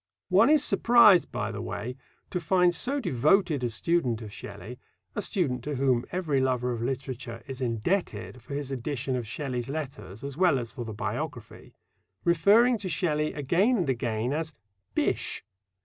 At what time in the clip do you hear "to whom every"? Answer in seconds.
5.65-6.41